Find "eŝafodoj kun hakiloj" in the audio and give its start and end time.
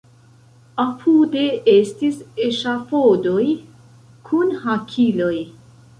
2.47-5.35